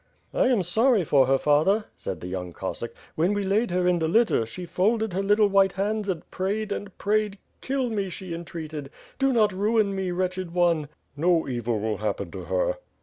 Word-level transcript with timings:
"I 0.33 0.47
am 0.47 0.63
sorry 0.63 1.03
for 1.03 1.27
her, 1.27 1.37
father," 1.37 1.85
said 1.95 2.21
the 2.21 2.27
young 2.27 2.53
Cossack. 2.53 2.91
"When 3.13 3.35
we 3.35 3.43
laid 3.43 3.69
her 3.69 3.87
in 3.87 3.99
the 3.99 4.07
litter, 4.07 4.47
she 4.47 4.65
folded 4.65 5.13
her 5.13 5.21
little 5.21 5.45
white 5.47 5.73
hands 5.73 6.09
and 6.09 6.27
prayed 6.31 6.71
and 6.71 6.97
prayed, 6.97 7.37
*kill 7.61 7.91
me,' 7.91 8.09
she 8.09 8.33
entreated! 8.33 8.89
'Do 9.19 9.31
not 9.31 9.53
ruin 9.53 9.93
me; 9.95 10.09
wretched 10.09 10.55
one!'" 10.55 10.87
"No 11.15 11.47
evil 11.47 11.79
will 11.79 11.97
happen 11.97 12.31
to 12.31 12.45
her!" 12.45 12.79